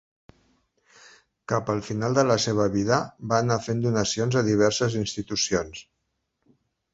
Cap 1.51 1.67
al 1.73 1.83
final 1.89 2.17
de 2.19 2.23
la 2.29 2.37
seva 2.45 2.65
vida, 2.77 2.97
va 3.35 3.43
anar 3.45 3.59
fent 3.67 3.85
donacions 3.85 4.39
a 4.43 4.45
diverses 4.49 4.97
institucions. 5.03 5.85